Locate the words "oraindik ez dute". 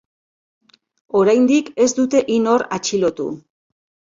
1.19-2.25